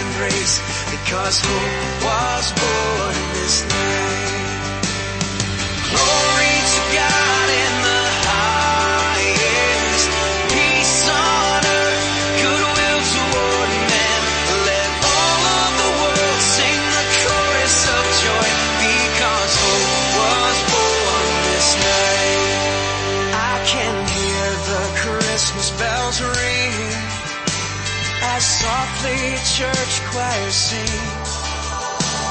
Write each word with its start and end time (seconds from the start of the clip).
embrace 0.00 0.60
because 0.90 1.40
hope 1.42 2.04
was 2.04 2.52
born 2.52 3.14
in 3.14 3.32
this 3.34 3.64
night. 3.64 4.05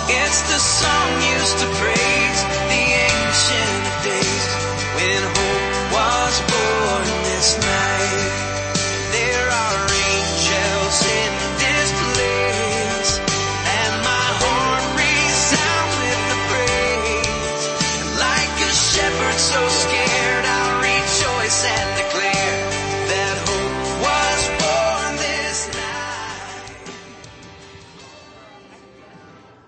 It's 0.07 0.41
the 0.43 0.59
song 0.59 1.19
used 1.33 1.57
to 1.57 1.65
praise 1.79 2.14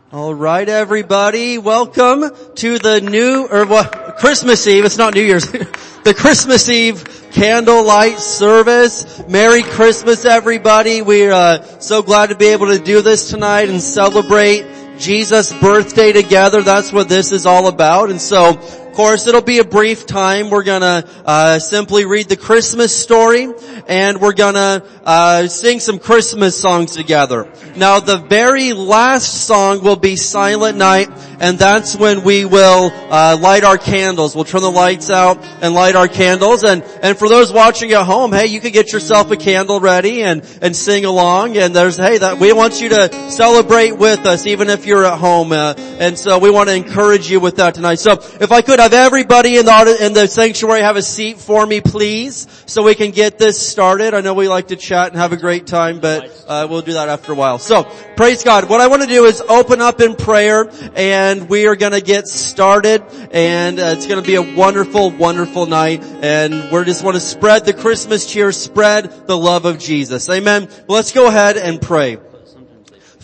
All 0.10 0.34
right, 0.34 0.70
everybody, 0.70 1.58
welcome 1.58 2.32
to 2.56 2.80
the 2.80 3.02
new 3.02 3.46
or 3.52 3.66
what 3.66 4.16
Christmas 4.20 4.66
Eve. 4.66 4.86
It's 4.86 4.98
not 4.98 5.14
New 5.14 5.22
Year's. 5.22 5.52
the 5.52 6.16
Christmas 6.18 6.70
Eve 6.70 7.28
candlelight 7.34 8.18
service. 8.18 9.22
Merry 9.28 9.64
Christmas, 9.64 10.24
everybody. 10.24 11.02
We're 11.02 11.34
uh, 11.34 11.62
so 11.82 12.04
glad 12.04 12.28
to 12.28 12.36
be 12.36 12.46
able 12.48 12.68
to 12.68 12.80
do 12.80 13.02
this 13.02 13.30
tonight 13.32 13.68
and 13.68 13.82
celebrate 13.82 14.66
Jesus' 14.98 15.52
birthday 15.60 16.14
together. 16.14 16.64
That's 16.64 16.94
what 16.94 17.10
this 17.10 17.34
is 17.34 17.46
all 17.46 17.68
about. 17.68 18.10
And 18.10 18.22
so, 18.22 18.54
course, 18.98 19.28
it'll 19.28 19.42
be 19.44 19.60
a 19.60 19.64
brief 19.64 20.08
time. 20.08 20.50
We're 20.50 20.64
gonna 20.64 21.08
uh, 21.24 21.60
simply 21.60 22.06
read 22.06 22.30
the 22.30 22.36
Christmas 22.36 22.96
story, 22.96 23.48
and 23.88 24.20
we're 24.20 24.34
gonna 24.34 24.84
uh, 25.06 25.46
sing 25.46 25.80
some 25.80 26.00
Christmas 26.00 26.60
songs 26.60 26.96
together. 26.96 27.48
Now, 27.76 28.00
the 28.00 28.18
very 28.18 28.74
last 28.74 29.46
song 29.46 29.84
will 29.84 29.98
be 29.98 30.16
Silent 30.16 30.80
Night, 30.80 31.10
and 31.40 31.60
that's 31.60 31.96
when 31.96 32.24
we 32.24 32.46
will 32.46 32.90
uh, 32.92 33.38
light 33.40 33.64
our 33.64 33.78
candles. 33.78 34.36
We'll 34.36 34.46
turn 34.46 34.62
the 34.62 34.72
lights 34.72 35.12
out 35.12 35.44
and 35.62 35.76
light 35.76 35.96
our 35.96 36.08
candles. 36.08 36.64
And 36.64 36.82
and 37.04 37.16
for 37.20 37.30
those 37.30 37.54
watching 37.54 37.92
at 37.92 38.04
home, 38.04 38.32
hey, 38.34 38.48
you 38.48 38.60
can 38.60 38.72
get 38.72 38.92
yourself 38.92 39.30
a 39.30 39.38
candle 39.38 39.80
ready 39.80 40.24
and 40.24 40.42
and 40.64 40.76
sing 40.76 41.06
along. 41.06 41.56
And 41.56 41.76
there's 41.76 41.98
hey, 41.98 42.18
that 42.18 42.40
we 42.40 42.52
want 42.52 42.82
you 42.82 42.90
to 42.90 43.30
celebrate 43.30 43.92
with 43.92 44.26
us, 44.26 44.48
even 44.48 44.70
if 44.72 44.88
you're 44.88 45.06
at 45.06 45.20
home. 45.20 45.52
Uh, 45.52 45.76
and 45.78 46.18
so 46.18 46.40
we 46.40 46.50
want 46.50 46.70
to 46.70 46.76
encourage 46.76 47.30
you 47.30 47.40
with 47.40 47.58
that 47.58 47.76
tonight. 47.76 48.00
So 48.00 48.14
if 48.42 48.52
I 48.52 48.64
could 48.64 48.87
have 48.88 49.06
everybody 49.06 49.58
in 49.58 49.66
the 49.66 49.98
in 50.00 50.14
the 50.14 50.28
sanctuary 50.28 50.80
have 50.80 50.96
a 50.96 51.02
seat 51.02 51.40
for 51.40 51.66
me, 51.66 51.82
please, 51.82 52.48
so 52.68 52.84
we 52.84 52.96
can 52.96 53.12
get 53.12 53.38
this 53.38 53.60
started. 53.60 54.14
I 54.14 54.22
know 54.22 54.34
we 54.34 54.48
like 54.48 54.70
to 54.70 54.78
chat 54.78 55.10
and 55.10 55.18
have 55.18 55.34
a 55.34 55.38
great 55.38 55.68
time, 55.68 56.00
but 56.00 56.46
uh, 56.48 56.68
we'll 56.70 56.84
do 56.84 56.94
that 56.94 57.10
after 57.10 57.34
a 57.34 57.36
while. 57.36 57.60
So 57.60 57.84
praise 58.16 58.46
God. 58.46 58.70
What 58.70 58.80
I 58.80 58.88
want 58.88 59.02
to 59.02 59.08
do 59.10 59.26
is 59.26 59.42
open 59.42 59.82
up 59.82 60.00
in 60.00 60.16
prayer, 60.16 60.72
and 60.96 61.50
we 61.50 61.68
are 61.68 61.76
going 61.76 61.92
to 61.92 62.00
get 62.00 62.30
started. 62.30 63.04
And 63.32 63.78
uh, 63.78 63.96
it's 63.98 64.08
going 64.08 64.24
to 64.24 64.26
be 64.26 64.36
a 64.36 64.56
wonderful, 64.56 65.12
wonderful 65.12 65.66
night. 65.66 66.02
And 66.04 66.72
we 66.72 66.86
just 66.86 67.04
want 67.04 67.16
to 67.16 67.22
spread 67.22 67.66
the 67.66 67.74
Christmas 67.74 68.26
cheer, 68.26 68.54
spread 68.54 69.28
the 69.28 69.38
love 69.38 69.66
of 69.66 69.80
Jesus. 69.80 70.30
Amen. 70.30 70.70
Let's 70.88 71.12
go 71.12 71.28
ahead 71.28 71.58
and 71.58 71.82
pray. 71.82 72.20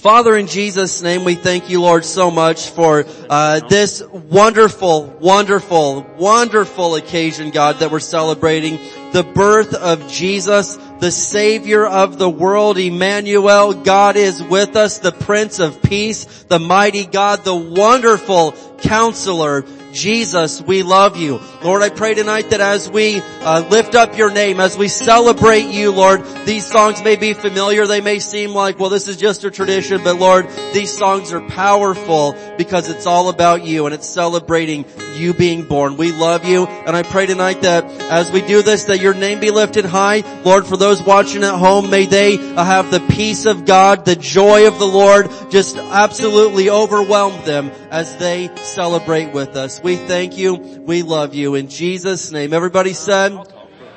Father, 0.03 0.35
in 0.35 0.47
Jesus' 0.47 1.01
name, 1.01 1.23
we 1.23 1.35
thank 1.35 1.69
you, 1.69 1.79
Lord, 1.79 2.03
so 2.03 2.29
much 2.29 2.71
for 2.71 3.05
uh, 3.29 3.61
this 3.69 4.03
wonderful, 4.11 5.05
wonderful, 5.05 6.05
wonderful 6.17 6.95
occasion, 6.95 7.51
God, 7.51 7.79
that 7.79 7.89
we're 7.89 8.01
celebrating 8.01 8.79
the 9.13 9.23
birth 9.23 9.73
of 9.73 10.11
Jesus, 10.11 10.77
the 10.99 11.09
Savior 11.09 11.85
of 11.85 12.17
the 12.17 12.29
world, 12.29 12.77
Emmanuel. 12.77 13.73
God 13.73 14.17
is 14.17 14.43
with 14.43 14.75
us, 14.75 14.99
the 14.99 15.13
Prince 15.13 15.59
of 15.59 15.81
Peace, 15.81 16.25
the 16.49 16.59
mighty 16.59 17.05
God, 17.05 17.45
the 17.45 17.55
wonderful 17.55 18.51
Counselor. 18.79 19.63
Jesus, 19.93 20.61
we 20.61 20.83
love 20.83 21.17
you. 21.17 21.39
Lord, 21.63 21.83
I 21.83 21.89
pray 21.89 22.15
tonight 22.15 22.49
that 22.49 22.59
as 22.59 22.89
we 22.89 23.21
uh, 23.21 23.65
lift 23.69 23.95
up 23.95 24.17
your 24.17 24.31
name, 24.31 24.59
as 24.59 24.77
we 24.77 24.87
celebrate 24.87 25.67
you, 25.67 25.91
Lord, 25.91 26.25
these 26.45 26.65
songs 26.65 27.01
may 27.03 27.15
be 27.15 27.33
familiar. 27.33 27.85
They 27.85 28.01
may 28.01 28.19
seem 28.19 28.51
like, 28.51 28.79
well, 28.79 28.89
this 28.89 29.07
is 29.07 29.17
just 29.17 29.43
a 29.43 29.51
tradition, 29.51 30.03
but 30.03 30.17
Lord, 30.17 30.49
these 30.73 30.91
songs 30.91 31.31
are 31.31 31.41
powerful 31.41 32.35
because 32.57 32.89
it's 32.89 33.05
all 33.05 33.29
about 33.29 33.63
you 33.63 33.85
and 33.85 33.93
it's 33.93 34.09
celebrating 34.09 34.85
you 35.13 35.33
being 35.33 35.67
born. 35.67 35.95
We 35.95 36.11
love 36.11 36.43
you 36.43 36.65
and 36.65 36.95
I 36.95 37.03
pray 37.03 37.27
tonight 37.27 37.61
that 37.61 37.85
as 38.11 38.31
we 38.31 38.41
do 38.41 38.63
this, 38.63 38.85
that 38.85 38.99
your 38.99 39.13
name 39.13 39.39
be 39.39 39.51
lifted 39.51 39.85
high. 39.85 40.23
Lord, 40.43 40.65
for 40.65 40.75
those 40.75 41.01
watching 41.03 41.43
at 41.43 41.55
home, 41.55 41.91
may 41.91 42.07
they 42.07 42.37
uh, 42.37 42.63
have 42.63 42.89
the 42.89 42.99
peace 42.99 43.45
of 43.45 43.65
God, 43.65 44.05
the 44.05 44.15
joy 44.15 44.67
of 44.67 44.79
the 44.79 44.87
Lord, 44.87 45.29
just 45.51 45.77
absolutely 45.77 46.69
overwhelm 46.71 47.45
them 47.45 47.71
as 47.93 48.17
they 48.17 48.49
celebrate 48.55 49.33
with 49.33 49.55
us. 49.55 49.79
We 49.83 49.95
thank 49.95 50.35
you. 50.35 50.55
We 50.55 51.03
love 51.03 51.35
you. 51.35 51.53
In 51.53 51.67
Jesus' 51.67 52.31
name. 52.31 52.51
Everybody 52.51 52.93
said, 52.93 53.37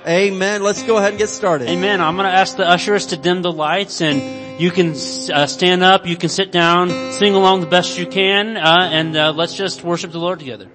Amen. 0.07 0.63
Let's 0.63 0.83
go 0.83 0.99
ahead 0.99 1.11
and 1.11 1.19
get 1.19 1.31
started. 1.31 1.69
Amen. 1.69 2.03
I'm 2.03 2.15
going 2.17 2.31
to 2.31 2.37
ask 2.37 2.59
the 2.59 2.69
ushers 2.69 3.07
to 3.07 3.17
dim 3.17 3.41
the 3.41 3.51
lights 3.51 4.03
and 4.03 4.61
you 4.61 4.71
can 4.71 4.91
uh, 4.91 5.47
stand 5.47 5.83
up, 5.83 6.07
you 6.07 6.17
can 6.17 6.29
sit 6.29 6.53
down, 6.53 7.13
sing 7.13 7.35
along 7.35 7.61
the 7.63 7.67
best 7.67 7.99
you 7.99 8.07
can, 8.07 8.57
uh, 8.57 8.89
and 8.93 9.17
uh, 9.17 9.33
let's 9.33 9.55
just 9.55 9.83
worship 9.83 10.13
the 10.13 10.19
Lord 10.19 10.41
together. 10.41 10.69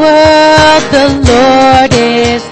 World, 0.00 0.82
the 0.96 1.06
Lord 1.28 1.92
is 1.92 2.49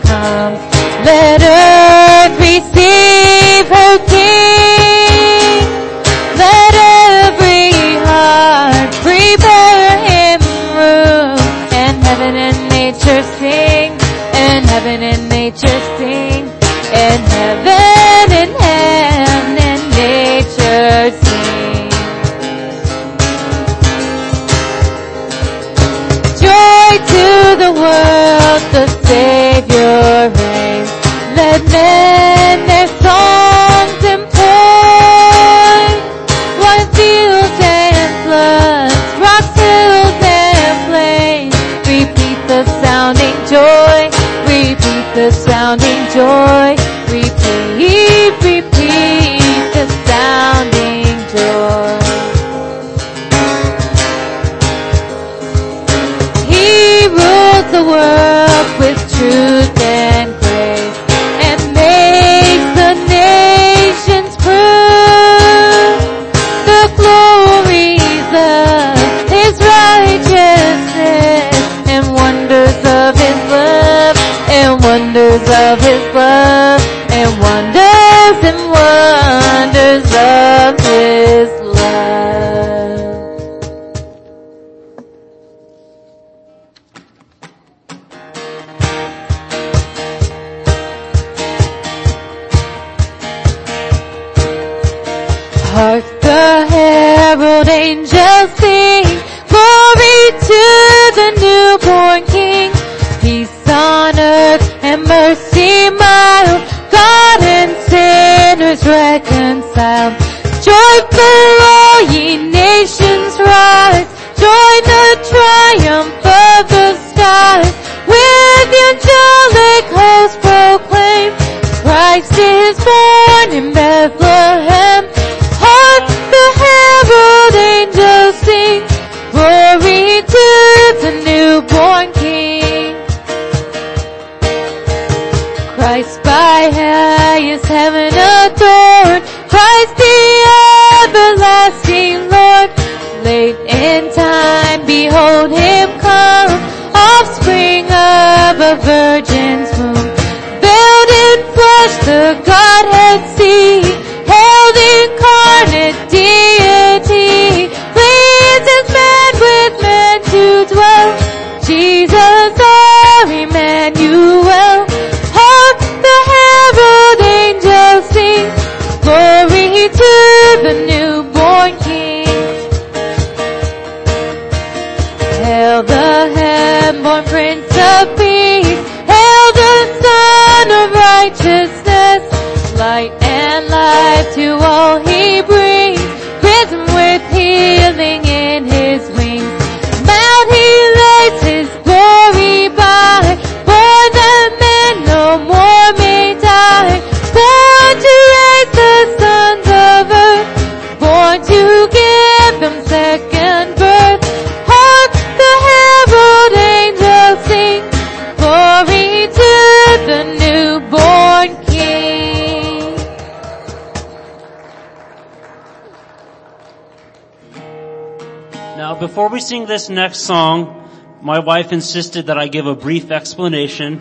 before 219.29 219.37
we 219.37 219.41
sing 219.43 219.67
this 219.67 219.91
next 219.91 220.21
song, 220.21 220.89
my 221.21 221.39
wife 221.41 221.71
insisted 221.71 222.29
that 222.29 222.39
I 222.39 222.49
give 222.49 222.67
a 222.67 222.75
brief 222.75 223.11
explanation. 223.11 224.01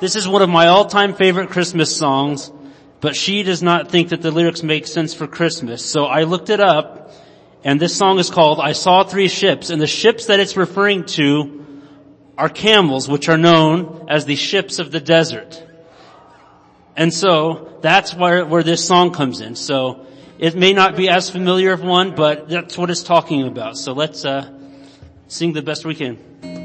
This 0.00 0.16
is 0.16 0.26
one 0.26 0.40
of 0.40 0.48
my 0.48 0.68
all-time 0.68 1.12
favorite 1.12 1.50
Christmas 1.50 1.94
songs, 1.94 2.50
but 3.02 3.14
she 3.14 3.42
does 3.42 3.62
not 3.62 3.90
think 3.90 4.08
that 4.08 4.22
the 4.22 4.30
lyrics 4.30 4.62
make 4.62 4.86
sense 4.86 5.12
for 5.12 5.26
Christmas. 5.26 5.84
So 5.84 6.06
I 6.06 6.22
looked 6.22 6.48
it 6.48 6.60
up, 6.60 7.12
and 7.62 7.78
this 7.78 7.94
song 7.94 8.18
is 8.18 8.30
called 8.30 8.58
I 8.58 8.72
Saw 8.72 9.04
Three 9.04 9.28
Ships, 9.28 9.68
and 9.68 9.82
the 9.82 9.86
ships 9.86 10.28
that 10.28 10.40
it's 10.40 10.56
referring 10.56 11.04
to 11.18 11.82
are 12.38 12.48
camels, 12.48 13.06
which 13.06 13.28
are 13.28 13.36
known 13.36 14.06
as 14.08 14.24
the 14.24 14.36
ships 14.36 14.78
of 14.78 14.90
the 14.90 15.00
desert. 15.00 15.62
And 16.96 17.12
so 17.12 17.76
that's 17.82 18.14
where, 18.14 18.46
where 18.46 18.62
this 18.62 18.82
song 18.82 19.12
comes 19.12 19.42
in. 19.42 19.56
So 19.56 20.06
it 20.38 20.54
may 20.54 20.72
not 20.72 20.96
be 20.96 21.08
as 21.08 21.30
familiar 21.30 21.72
of 21.72 21.82
one, 21.82 22.14
but 22.14 22.48
that's 22.48 22.78
what 22.78 22.90
it's 22.90 23.02
talking 23.02 23.46
about. 23.46 23.76
So 23.76 23.92
let's 23.92 24.24
uh, 24.24 24.48
sing 25.26 25.52
the 25.52 25.62
best 25.62 25.84
we 25.84 25.94
can. 25.94 26.57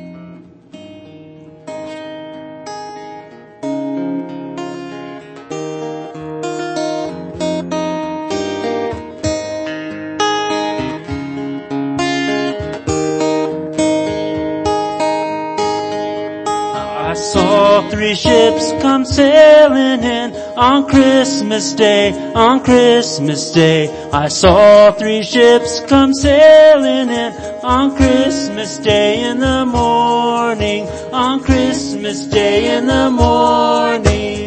On 20.55 20.87
Christmas 20.87 21.73
Day, 21.73 22.11
on 22.33 22.63
Christmas 22.63 23.51
Day. 23.51 24.09
I 24.11 24.27
saw 24.27 24.91
three 24.91 25.23
ships 25.23 25.81
come 25.87 26.13
sailing 26.13 27.09
in 27.09 27.33
on 27.63 27.95
Christmas 27.95 28.77
Day 28.77 29.23
in 29.23 29.39
the 29.39 29.65
morning, 29.65 30.87
on 31.11 31.41
Christmas 31.41 32.25
Day 32.25 32.77
in 32.77 32.87
the 32.87 33.09
morning. 33.09 34.42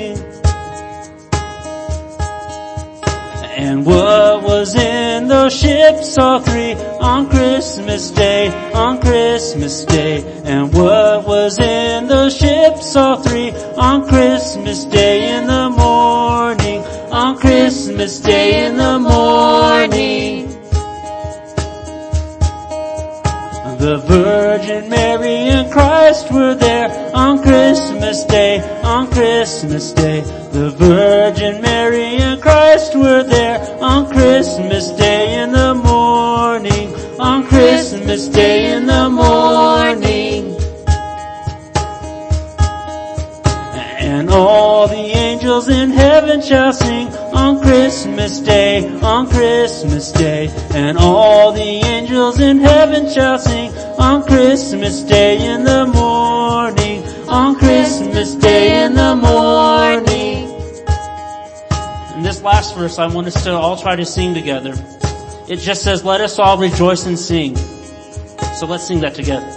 And 3.66 3.84
what 3.84 4.44
was 4.44 4.76
in 4.76 5.26
those 5.26 5.52
ships, 5.52 6.16
all 6.18 6.38
three, 6.38 6.74
on 6.74 7.28
Christmas 7.28 8.12
Day, 8.12 8.46
on 8.72 9.00
Christmas 9.00 9.84
Day? 9.84 10.22
And 10.44 10.72
what 10.72 11.26
was 11.26 11.58
in 11.58 12.06
those 12.06 12.36
ships, 12.36 12.94
all 12.94 13.16
three, 13.16 13.50
on 13.50 14.06
Christmas 14.06 14.84
Day 14.84 15.36
in 15.36 15.48
the 15.48 15.68
morning, 15.70 16.80
on 17.10 17.38
Christmas 17.38 18.20
Day 18.20 18.66
in 18.66 18.76
the 18.76 19.00
morning? 19.00 20.46
The 23.86 23.98
Virgin 23.98 24.88
Mary 24.88 25.50
and 25.50 25.72
Christ 25.72 26.32
were 26.32 26.54
there 26.54 26.88
on 27.14 27.42
Christmas 27.42 28.24
Day, 28.24 28.60
on 28.82 29.10
Christmas 29.10 29.92
Day. 29.92 30.22
The 30.52 30.70
Virgin 30.70 31.60
Mary 31.60 32.16
and 32.16 32.40
Christ 32.40 32.96
were 32.96 33.22
on 33.96 34.10
Christmas 34.10 34.90
Day 34.90 35.42
in 35.42 35.52
the 35.52 35.72
morning, 35.72 36.94
on 37.18 37.46
Christmas 37.46 38.28
Day 38.28 38.76
in 38.76 38.84
the 38.84 39.08
morning. 39.08 40.54
And 43.98 44.28
all 44.28 44.86
the 44.86 45.06
angels 45.26 45.68
in 45.68 45.90
heaven 45.90 46.42
shall 46.42 46.74
sing 46.74 47.08
on 47.42 47.62
Christmas 47.62 48.40
Day, 48.40 48.86
on 49.00 49.28
Christmas 49.30 50.12
Day. 50.12 50.50
And 50.74 50.98
all 50.98 51.52
the 51.52 51.70
angels 51.94 52.38
in 52.38 52.58
heaven 52.58 53.10
shall 53.10 53.38
sing 53.38 53.70
on 53.98 54.24
Christmas 54.24 55.00
Day 55.00 55.54
in 55.54 55.64
the 55.64 55.86
morning, 55.86 57.02
on 57.28 57.56
Christmas 57.56 58.34
Day 58.34 58.84
in 58.84 58.92
the 58.92 59.16
morning. 59.16 59.75
Last 62.46 62.76
verse 62.76 63.00
I 63.00 63.08
want 63.08 63.26
us 63.26 63.42
to 63.42 63.50
all 63.50 63.76
try 63.76 63.96
to 63.96 64.06
sing 64.06 64.32
together. 64.32 64.72
It 65.48 65.56
just 65.56 65.82
says, 65.82 66.04
let 66.04 66.20
us 66.20 66.38
all 66.38 66.56
rejoice 66.56 67.04
and 67.04 67.18
sing. 67.18 67.56
So 67.56 68.66
let's 68.66 68.86
sing 68.86 69.00
that 69.00 69.16
together. 69.16 69.48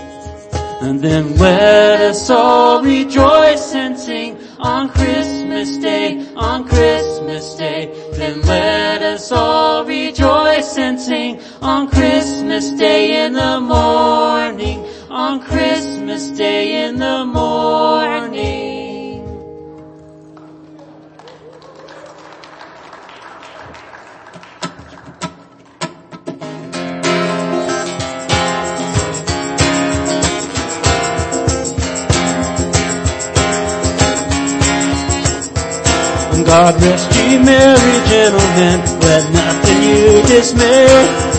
And 0.82 1.00
then 1.00 1.38
let 1.38 2.02
us 2.02 2.32
all 2.32 2.82
rejoice 2.82 3.76
and 3.76 3.96
sing 3.96 4.40
on 4.58 4.90
Christmas 4.90 5.78
Day, 5.78 6.34
on 6.36 6.68
Christmas 6.68 7.54
Day. 7.54 7.94
Then 8.14 8.42
let 8.42 9.04
us 9.04 9.32
all 9.32 9.86
rejoice 9.86 10.76
and 10.80 11.00
sing 11.00 11.40
on 11.62 11.92
Christmas 11.92 12.72
Day 12.72 13.24
in 13.24 13.34
the 13.34 13.60
morning, 13.60 14.84
on 15.12 15.42
Christmas 15.42 16.32
Day 16.32 16.88
in 16.88 16.98
the 16.98 17.24
morning. 17.24 18.79
God 36.50 36.82
rest 36.82 37.14
ye 37.14 37.38
merry 37.38 37.96
gentlemen, 38.10 38.82
let 39.06 39.24
nothing 39.32 39.82
you 39.86 40.26
dismay. 40.26 40.90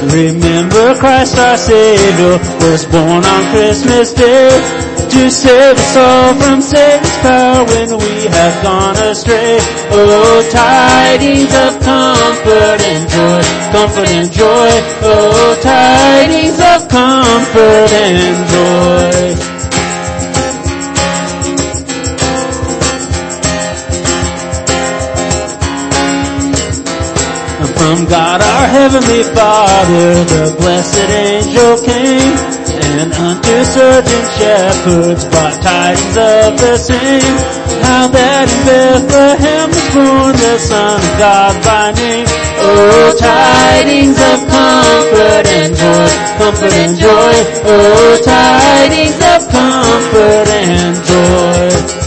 Remember 0.07 0.95
Christ 1.02 1.37
our 1.37 1.57
Savior 1.57 2.38
was 2.62 2.87
born 2.87 3.25
on 3.26 3.43
Christmas 3.50 4.12
Day 4.12 4.55
to 5.11 5.29
save 5.29 5.76
us 5.76 5.97
all 5.97 6.35
from 6.38 6.61
Satan's 6.62 7.17
power 7.26 7.64
when 7.67 7.90
we 7.99 8.14
have 8.31 8.62
gone 8.62 8.97
astray. 9.11 9.59
Oh, 9.90 10.49
tidings 10.52 11.52
of 11.59 11.83
comfort 11.83 12.81
and 12.93 13.02
joy, 13.11 13.43
comfort 13.75 14.11
and 14.14 14.31
joy. 14.31 14.71
Oh, 15.02 15.59
tidings 15.61 16.61
of 16.71 16.88
comfort 16.88 17.90
and 17.99 18.49
joy. 18.49 19.00
Heavenly 28.70 29.22
Father, 29.34 30.14
the 30.30 30.54
blessed 30.58 31.10
angel 31.10 31.74
came, 31.82 32.34
and 33.02 33.12
unto 33.12 33.56
certain 33.66 34.24
shepherds 34.38 35.24
brought 35.26 35.58
tidings 35.60 36.16
of 36.16 36.50
the 36.58 36.76
same. 36.78 37.36
How 37.82 38.06
that 38.08 38.46
in 38.46 38.62
Bethlehem 38.66 39.68
was 39.74 39.88
born 39.90 40.32
the 40.38 40.58
Son 40.58 41.00
of 41.02 41.18
God 41.18 41.54
by 41.66 41.90
name. 41.98 42.26
Oh, 42.62 43.16
tidings 43.18 44.18
of 44.18 44.38
comfort 44.46 45.46
and 45.50 45.74
joy, 45.74 46.08
comfort 46.38 46.74
and 46.78 46.94
joy. 46.96 47.34
Oh, 47.66 48.22
tidings 48.22 49.18
of 49.18 49.40
comfort 49.50 50.48
and 50.48 50.94
joy. 51.04 52.00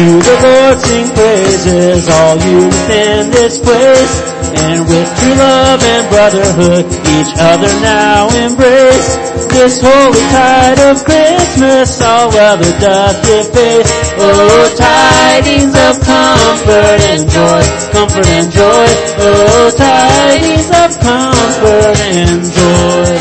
To 0.00 0.16
the 0.16 0.36
Lord 0.40 0.80
sing 0.80 1.08
praises, 1.12 2.08
all 2.08 2.36
you 2.40 2.64
within 2.72 3.28
this 3.28 3.60
place. 3.60 4.14
And 4.56 4.88
with 4.88 5.08
true 5.20 5.36
love 5.36 5.82
and 5.84 6.04
brotherhood, 6.08 6.84
each 6.88 7.32
other 7.36 7.68
now 7.84 8.32
embrace. 8.32 9.20
This 9.52 9.76
holy 9.82 10.24
tide 10.32 10.80
of 10.88 11.04
Christmas, 11.04 12.00
all 12.00 12.30
weather 12.32 12.72
doth 12.80 13.20
deface. 13.20 13.92
Oh, 14.16 14.72
tidings 14.72 15.74
of 15.76 16.00
comfort 16.00 17.00
and 17.12 17.28
joy, 17.28 17.62
comfort 17.92 18.28
and 18.28 18.48
joy. 18.50 18.88
Oh, 19.20 19.70
tidings 19.76 20.68
of 20.80 20.96
comfort 20.96 21.96
and 22.08 22.40
joy. 22.56 23.20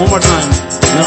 One 0.00 0.10
more 0.10 0.20
time. 0.20 0.59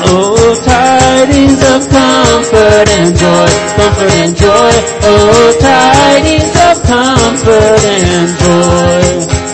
Oh, 0.05 0.55
tidings 0.65 1.61
of 1.61 1.87
comfort 1.89 2.87
and 2.97 3.15
joy, 3.15 3.49
comfort 3.77 4.13
and 4.13 4.35
joy. 4.35 4.73
Oh, 5.05 5.57
tidings 5.59 6.55
of 6.67 6.81
comfort 6.83 7.83
and 7.85 8.29
joy. 8.39 9.52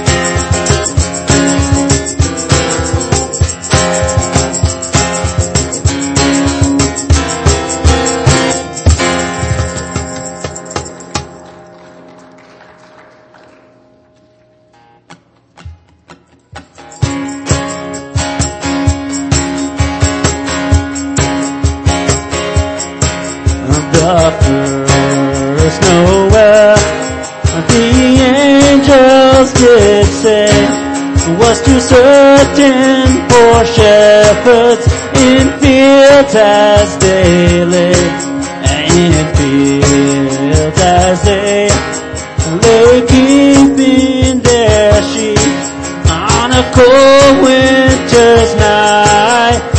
A 46.60 46.72
cold 46.74 47.44
winter's 47.44 48.54
night 48.56 49.79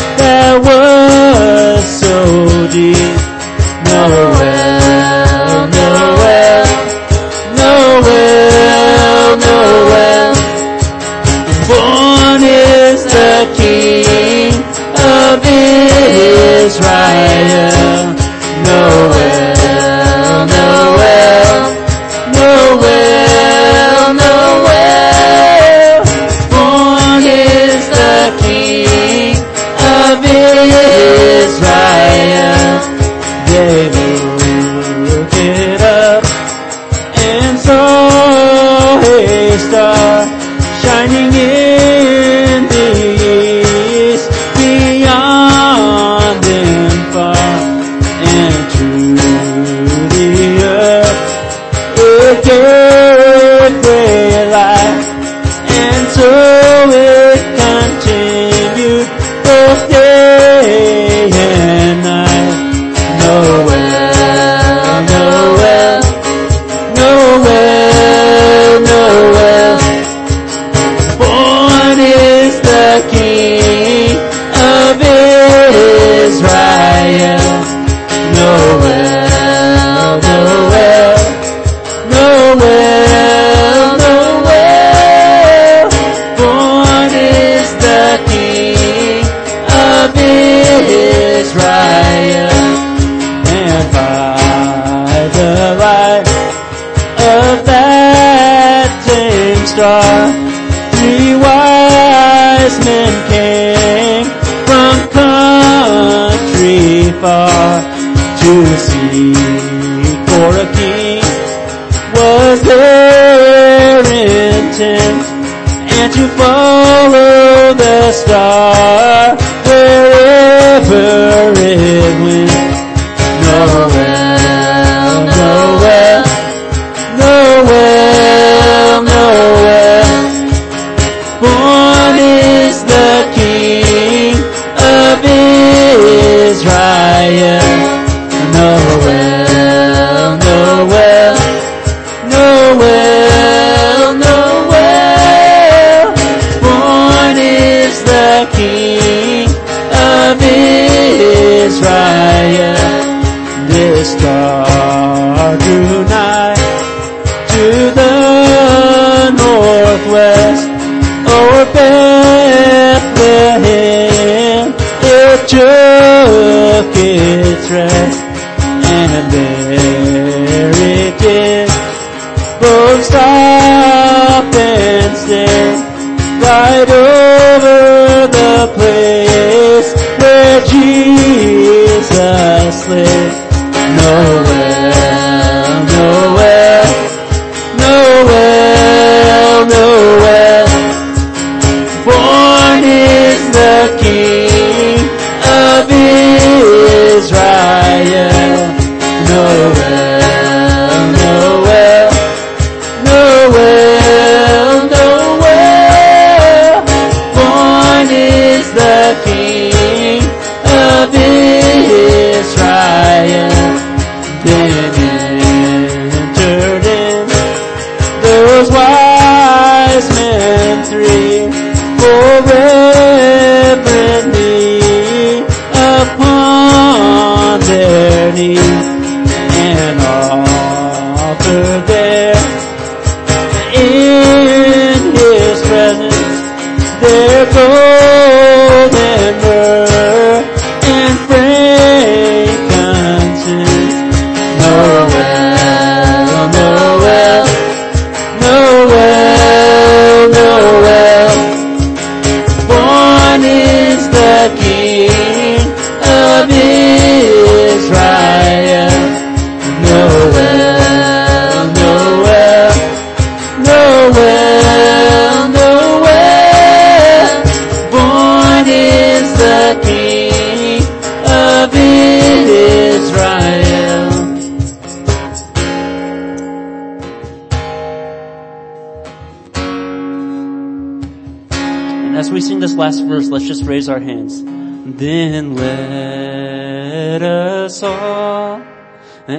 raise 283.71 283.89
our 283.89 284.01
hands. 284.01 284.43
Then 284.43 285.55
let 285.55 287.23
us 287.23 287.83
all 287.85 288.61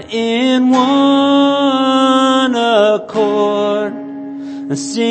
in 0.10 0.70
one 0.70 2.56
accord 2.56 3.94
sing 4.78 5.11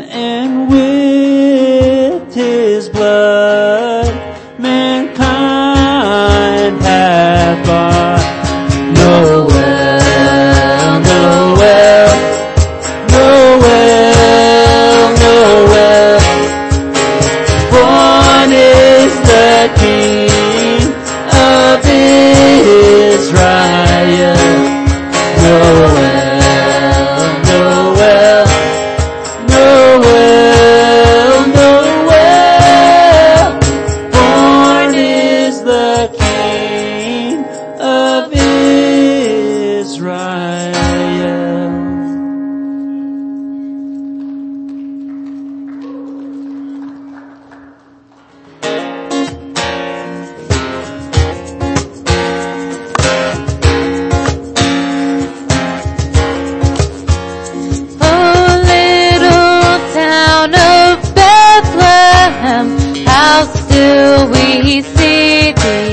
and 0.00 0.68
with 0.70 2.34
his 2.34 2.88
blood. 2.88 3.85
do 63.76 64.30
we 64.32 64.80
see 64.80 65.52
thee? 65.52 65.85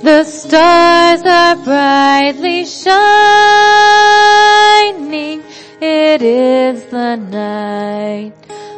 the 0.01 0.23
stars 0.23 1.23
are 1.23 1.57
brightly 1.57 2.65
shining. 2.65 2.93
It 5.81 6.23
is 6.23 6.85
the 6.85 7.17
night 7.17 8.33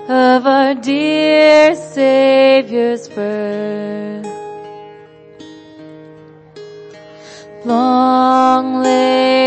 of 0.09 0.46
our 0.46 0.74
dear 0.74 1.74
Savior's 1.74 3.07
birth. 3.09 4.27
Long 7.66 8.83
lay 8.83 9.38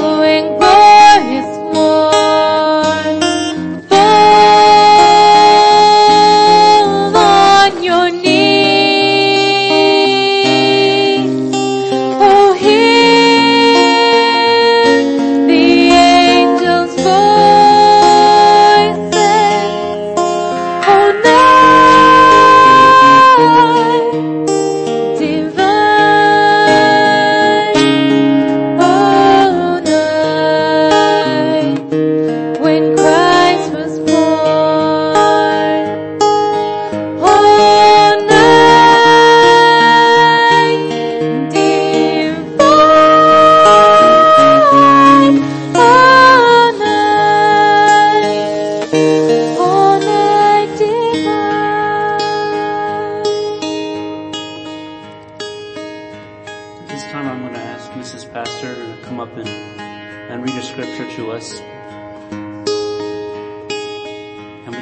new 0.00 0.59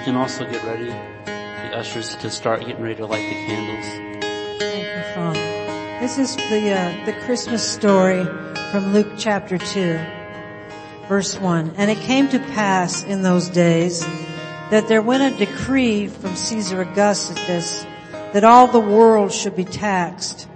can 0.09 0.17
also 0.17 0.51
get 0.51 0.65
ready, 0.65 0.87
the 0.87 1.77
ushers, 1.77 2.17
to 2.17 2.31
start 2.31 2.61
getting 2.61 2.81
ready 2.81 2.95
to 2.95 3.05
light 3.05 3.29
the 3.29 3.35
candles. 3.35 4.19
Thank 4.59 4.87
you, 4.87 5.15
Father. 5.15 6.01
This 6.01 6.17
is 6.17 6.35
the 6.35 6.73
uh, 6.73 7.05
the 7.05 7.13
Christmas 7.27 7.63
story 7.63 8.25
from 8.71 8.95
Luke 8.95 9.13
chapter 9.19 9.59
two, 9.59 10.01
verse 11.09 11.39
one. 11.39 11.75
And 11.77 11.91
it 11.91 11.99
came 11.99 12.27
to 12.31 12.39
pass 12.39 13.05
in 13.05 13.21
those 13.21 13.51
days 13.51 14.01
that 14.71 14.89
there 14.89 15.03
went 15.03 15.35
a 15.35 15.45
decree 15.45 16.09
from 16.09 16.35
Caesar 16.37 16.81
Augustus 16.81 17.85
that 18.33 18.45
all 18.45 18.67
the 18.67 18.81
world 18.81 19.31
should 19.31 19.57
be 19.57 19.67
taxed. 19.67 20.49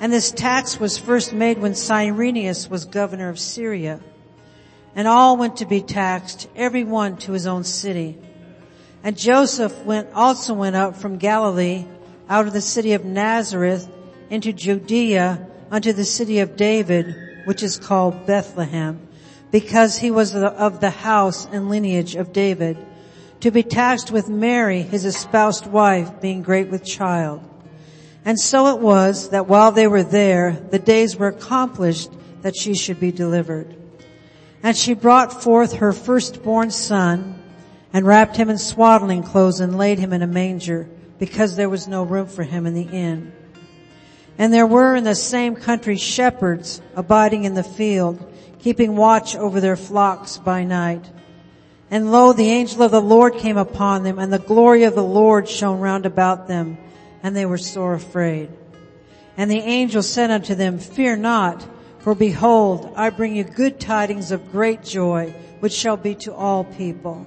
And 0.00 0.12
this 0.12 0.32
tax 0.32 0.80
was 0.80 0.98
first 0.98 1.32
made 1.32 1.58
when 1.58 1.76
Cyrenius 1.76 2.68
was 2.68 2.86
governor 2.86 3.28
of 3.28 3.38
Syria. 3.38 4.00
And 4.96 5.06
all 5.06 5.36
went 5.36 5.58
to 5.58 5.64
be 5.64 5.80
taxed, 5.80 6.48
every 6.56 6.82
one 6.82 7.18
to 7.18 7.30
his 7.30 7.46
own 7.46 7.62
city. 7.62 8.18
And 9.02 9.16
Joseph 9.16 9.84
went, 9.84 10.08
also 10.14 10.52
went 10.54 10.76
up 10.76 10.96
from 10.96 11.16
Galilee 11.16 11.86
out 12.28 12.46
of 12.46 12.52
the 12.52 12.60
city 12.60 12.92
of 12.92 13.04
Nazareth 13.04 13.88
into 14.28 14.52
Judea 14.52 15.46
unto 15.70 15.92
the 15.92 16.04
city 16.04 16.40
of 16.40 16.56
David, 16.56 17.14
which 17.44 17.62
is 17.62 17.78
called 17.78 18.26
Bethlehem, 18.26 19.00
because 19.50 19.96
he 19.96 20.10
was 20.10 20.34
of 20.34 20.80
the 20.80 20.90
house 20.90 21.46
and 21.46 21.70
lineage 21.70 22.14
of 22.14 22.32
David, 22.32 22.76
to 23.40 23.50
be 23.50 23.62
taxed 23.62 24.10
with 24.10 24.28
Mary, 24.28 24.82
his 24.82 25.04
espoused 25.06 25.66
wife, 25.66 26.20
being 26.20 26.42
great 26.42 26.68
with 26.68 26.84
child. 26.84 27.42
And 28.24 28.38
so 28.38 28.76
it 28.76 28.80
was 28.80 29.30
that 29.30 29.48
while 29.48 29.72
they 29.72 29.86
were 29.86 30.02
there, 30.02 30.52
the 30.70 30.78
days 30.78 31.16
were 31.16 31.28
accomplished 31.28 32.10
that 32.42 32.54
she 32.54 32.74
should 32.74 33.00
be 33.00 33.12
delivered. 33.12 33.74
And 34.62 34.76
she 34.76 34.92
brought 34.92 35.42
forth 35.42 35.74
her 35.74 35.92
firstborn 35.94 36.70
son 36.70 37.39
and 37.92 38.06
wrapped 38.06 38.36
him 38.36 38.50
in 38.50 38.58
swaddling 38.58 39.22
clothes 39.22 39.60
and 39.60 39.76
laid 39.76 39.98
him 39.98 40.12
in 40.12 40.22
a 40.22 40.26
manger 40.26 40.88
because 41.18 41.56
there 41.56 41.68
was 41.68 41.88
no 41.88 42.02
room 42.02 42.26
for 42.26 42.42
him 42.42 42.66
in 42.66 42.74
the 42.74 42.82
inn. 42.82 43.32
And 44.38 44.52
there 44.52 44.66
were 44.66 44.96
in 44.96 45.04
the 45.04 45.14
same 45.14 45.54
country 45.54 45.96
shepherds 45.96 46.80
abiding 46.94 47.44
in 47.44 47.54
the 47.54 47.62
field, 47.62 48.32
keeping 48.58 48.96
watch 48.96 49.36
over 49.36 49.60
their 49.60 49.76
flocks 49.76 50.38
by 50.38 50.64
night. 50.64 51.04
And 51.90 52.12
lo, 52.12 52.32
the 52.32 52.48
angel 52.48 52.82
of 52.82 52.90
the 52.92 53.02
Lord 53.02 53.34
came 53.34 53.56
upon 53.56 54.02
them 54.02 54.18
and 54.18 54.32
the 54.32 54.38
glory 54.38 54.84
of 54.84 54.94
the 54.94 55.02
Lord 55.02 55.48
shone 55.48 55.80
round 55.80 56.06
about 56.06 56.48
them 56.48 56.78
and 57.22 57.36
they 57.36 57.44
were 57.44 57.58
sore 57.58 57.94
afraid. 57.94 58.48
And 59.36 59.50
the 59.50 59.58
angel 59.58 60.02
said 60.02 60.30
unto 60.30 60.54
them, 60.54 60.78
fear 60.78 61.16
not, 61.16 61.66
for 61.98 62.14
behold, 62.14 62.92
I 62.96 63.10
bring 63.10 63.36
you 63.36 63.44
good 63.44 63.78
tidings 63.78 64.32
of 64.32 64.52
great 64.52 64.82
joy, 64.82 65.34
which 65.60 65.72
shall 65.72 65.96
be 65.96 66.14
to 66.16 66.34
all 66.34 66.64
people. 66.64 67.26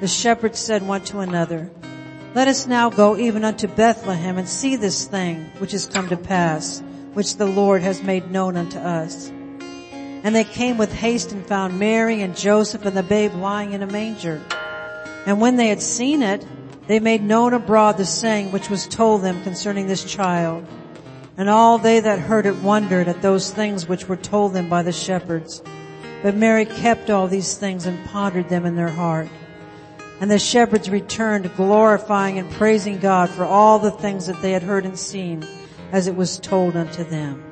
the 0.00 0.08
shepherds 0.08 0.58
said 0.58 0.86
one 0.86 1.02
to 1.04 1.20
another, 1.20 1.70
Let 2.34 2.48
us 2.48 2.66
now 2.66 2.90
go 2.90 3.16
even 3.16 3.44
unto 3.44 3.66
Bethlehem 3.66 4.36
and 4.36 4.48
see 4.48 4.76
this 4.76 5.06
thing 5.06 5.50
which 5.58 5.72
is 5.72 5.86
come 5.86 6.08
to 6.08 6.16
pass, 6.16 6.82
which 7.14 7.36
the 7.36 7.46
Lord 7.46 7.82
has 7.82 8.02
made 8.02 8.30
known 8.30 8.56
unto 8.56 8.78
us. 8.78 9.28
And 9.28 10.34
they 10.34 10.44
came 10.44 10.76
with 10.76 10.92
haste 10.92 11.32
and 11.32 11.46
found 11.46 11.78
Mary 11.78 12.20
and 12.20 12.36
Joseph 12.36 12.84
and 12.84 12.96
the 12.96 13.02
babe 13.02 13.34
lying 13.34 13.72
in 13.72 13.82
a 13.82 13.86
manger. 13.86 14.42
And 15.24 15.40
when 15.40 15.56
they 15.56 15.68
had 15.68 15.80
seen 15.80 16.22
it, 16.22 16.44
they 16.86 17.00
made 17.00 17.22
known 17.22 17.54
abroad 17.54 17.96
the 17.96 18.04
saying 18.04 18.52
which 18.52 18.68
was 18.68 18.86
told 18.86 19.22
them 19.22 19.42
concerning 19.42 19.86
this 19.86 20.04
child. 20.04 20.66
And 21.36 21.48
all 21.48 21.78
they 21.78 22.00
that 22.00 22.18
heard 22.18 22.46
it 22.46 22.56
wondered 22.56 23.08
at 23.08 23.22
those 23.22 23.50
things 23.52 23.88
which 23.88 24.08
were 24.08 24.16
told 24.16 24.52
them 24.52 24.68
by 24.68 24.82
the 24.82 24.92
shepherds. 24.92 25.62
But 26.22 26.36
Mary 26.36 26.64
kept 26.64 27.10
all 27.10 27.28
these 27.28 27.56
things 27.56 27.86
and 27.86 28.04
pondered 28.06 28.48
them 28.48 28.64
in 28.64 28.76
their 28.76 28.88
heart. 28.88 29.28
And 30.20 30.30
the 30.30 30.38
shepherds 30.38 30.88
returned 30.88 31.54
glorifying 31.56 32.38
and 32.38 32.50
praising 32.52 32.98
God 32.98 33.28
for 33.28 33.44
all 33.44 33.78
the 33.78 33.90
things 33.90 34.26
that 34.26 34.40
they 34.40 34.52
had 34.52 34.62
heard 34.62 34.86
and 34.86 34.98
seen 34.98 35.46
as 35.92 36.06
it 36.06 36.16
was 36.16 36.38
told 36.38 36.74
unto 36.74 37.04
them. 37.04 37.45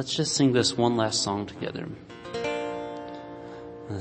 Let's 0.00 0.14
just 0.14 0.34
sing 0.34 0.54
this 0.54 0.78
one 0.78 0.96
last 0.96 1.20
song 1.22 1.44
together. 1.44 1.86
A 3.90 4.00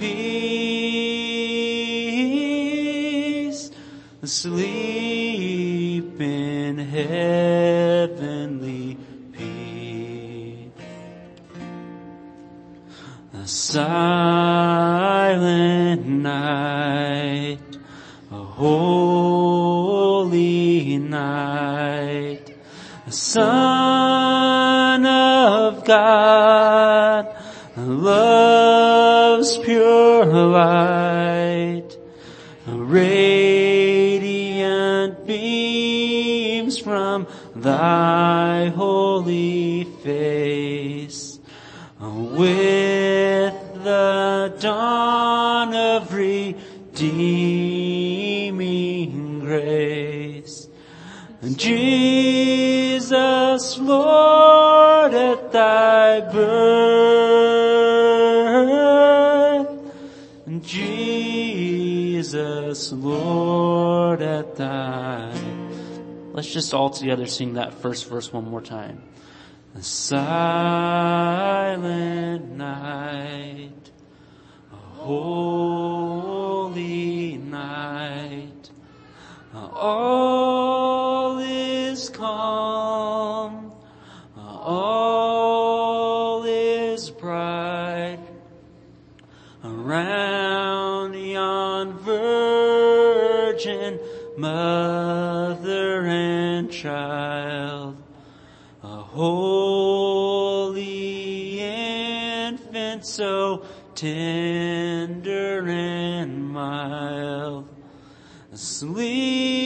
peace, 0.00 0.40
sleep 4.24 6.18
in 6.20 6.78
heavenly 6.78 8.96
peace. 9.32 10.70
A 13.34 13.46
silent 13.46 14.46
night, 16.06 17.58
a 18.32 18.42
holy 18.60 20.96
night, 20.96 22.56
a 23.06 23.12
son 23.12 25.04
of 25.04 25.84
God, 25.84 26.19
light, 30.52 31.88
radiant 32.66 33.14
beams 35.26 36.78
from 36.78 37.26
thy 37.54 38.68
holy 38.68 39.84
face. 40.02 41.38
With 42.00 42.79
Jesus, 62.50 62.92
Lord, 62.92 64.22
at 64.22 64.56
thy 64.56 65.32
Let's 66.32 66.52
just 66.52 66.74
all 66.74 66.90
together 66.90 67.26
sing 67.26 67.54
that 67.54 67.74
first 67.74 68.08
verse 68.08 68.32
one 68.32 68.48
more 68.48 68.60
time. 68.60 69.02
The 69.74 69.82
silent 69.82 70.16
night, 72.56 73.90
a 74.72 74.76
holy 75.02 77.36
night, 77.36 78.70
all 79.54 81.40
is 81.40 82.08
calm, 82.10 83.72
all 84.36 86.44
is 86.44 87.10
bright, 87.10 88.20
around 89.64 90.29
virgin 93.60 94.00
mother 94.36 96.06
and 96.06 96.70
child, 96.72 97.96
a 98.82 98.86
holy 98.86 99.60
infant 101.60 103.04
so 103.04 103.62
tender 103.94 105.68
and 105.68 106.50
mild, 106.50 107.68
asleep 108.52 109.59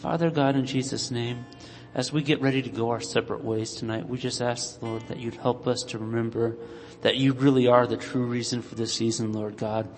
Father 0.00 0.30
God, 0.30 0.56
in 0.56 0.64
Jesus' 0.64 1.10
name, 1.10 1.44
as 1.94 2.10
we 2.10 2.22
get 2.22 2.40
ready 2.40 2.62
to 2.62 2.70
go 2.70 2.88
our 2.88 3.02
separate 3.02 3.44
ways 3.44 3.74
tonight, 3.74 4.08
we 4.08 4.16
just 4.16 4.40
ask, 4.40 4.80
Lord, 4.80 5.06
that 5.08 5.18
you'd 5.18 5.34
help 5.34 5.66
us 5.66 5.82
to 5.88 5.98
remember 5.98 6.56
that 7.02 7.18
you 7.18 7.34
really 7.34 7.66
are 7.66 7.86
the 7.86 7.98
true 7.98 8.24
reason 8.24 8.62
for 8.62 8.76
this 8.76 8.94
season, 8.94 9.34
Lord 9.34 9.58
God. 9.58 9.90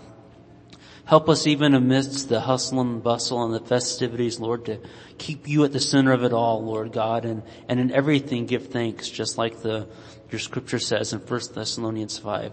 Help 1.04 1.28
us 1.28 1.46
even 1.46 1.72
amidst 1.72 2.28
the 2.28 2.40
hustle 2.40 2.80
and 2.80 3.00
bustle 3.00 3.44
and 3.44 3.54
the 3.54 3.60
festivities, 3.60 4.40
Lord, 4.40 4.64
to 4.64 4.80
keep 5.18 5.46
you 5.46 5.62
at 5.62 5.70
the 5.70 5.78
center 5.78 6.10
of 6.10 6.24
it 6.24 6.32
all, 6.32 6.64
Lord 6.64 6.90
God, 6.90 7.24
and, 7.24 7.44
and 7.68 7.78
in 7.78 7.92
everything 7.92 8.46
give 8.46 8.70
thanks, 8.70 9.08
just 9.08 9.38
like 9.38 9.62
the, 9.62 9.86
your 10.32 10.40
scripture 10.40 10.80
says 10.80 11.12
in 11.12 11.20
1 11.20 11.40
Thessalonians 11.54 12.18
5. 12.18 12.52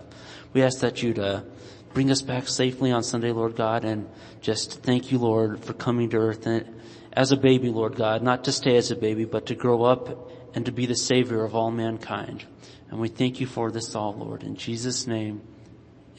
We 0.54 0.62
ask 0.62 0.82
that 0.82 1.02
you'd, 1.02 1.18
uh, 1.18 1.42
bring 1.96 2.12
us 2.12 2.22
back 2.22 2.48
safely 2.48 2.92
on 2.92 3.02
Sunday, 3.02 3.32
Lord 3.32 3.56
God, 3.56 3.86
and 3.86 4.08
just 4.40 4.84
thank 4.84 5.12
you, 5.12 5.18
Lord, 5.18 5.66
for 5.66 5.74
coming 5.74 6.12
to 6.12 6.18
earth 6.18 6.46
and, 6.46 6.76
as 7.20 7.34
a 7.34 7.36
baby, 7.36 7.68
Lord 7.68 7.98
God, 7.98 8.24
not 8.24 8.46
to 8.46 8.52
stay 8.54 8.78
as 8.78 8.92
a 8.92 8.96
baby, 8.96 9.26
but 9.26 9.48
to 9.48 9.54
grow 9.54 9.84
up 9.84 10.32
and 10.56 10.66
to 10.68 10.72
be 10.72 10.86
the 10.86 10.96
savior 10.96 11.44
of 11.44 11.54
all 11.54 11.70
mankind. 11.70 12.46
And 12.90 12.98
we 12.98 13.10
thank 13.10 13.42
you 13.42 13.46
for 13.46 13.72
this 13.72 13.94
all, 13.94 14.14
Lord. 14.14 14.42
In 14.42 14.56
Jesus' 14.56 15.06
name, 15.06 15.42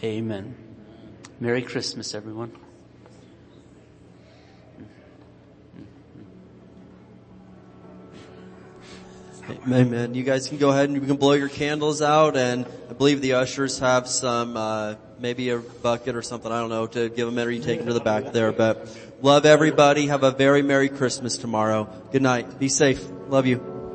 amen. 0.05 0.55
Merry 1.41 1.63
Christmas, 1.63 2.15
everyone. 2.15 2.53
Amen. 9.73 10.13
You 10.13 10.23
guys 10.23 10.49
can 10.49 10.59
go 10.59 10.69
ahead 10.69 10.91
and 10.91 11.01
you 11.01 11.01
can 11.01 11.17
blow 11.17 11.33
your 11.33 11.49
candles 11.49 12.03
out 12.03 12.37
and 12.37 12.67
I 12.91 12.93
believe 12.93 13.23
the 13.23 13.33
ushers 13.33 13.79
have 13.79 14.07
some, 14.07 14.55
uh, 14.55 14.97
maybe 15.21 15.51
a 15.51 15.59
bucket 15.59 16.17
or 16.17 16.23
something, 16.23 16.51
I 16.51 16.61
don't 16.61 16.71
know, 16.71 16.87
to 16.89 17.09
give 17.09 17.33
them 17.33 17.51
you 17.51 17.61
take 17.61 17.79
them 17.79 17.89
to 17.89 17.93
the 17.93 18.01
back 18.01 18.33
there, 18.33 18.53
but 18.53 18.89
love 19.23 19.47
everybody. 19.47 20.07
Have 20.07 20.23
a 20.23 20.31
very 20.31 20.63
Merry 20.63 20.89
Christmas 20.89 21.37
tomorrow. 21.37 21.89
Good 22.11 22.23
night. 22.23 22.59
Be 22.59 22.69
safe. 22.69 23.07
Love 23.29 23.47
you. 23.47 23.80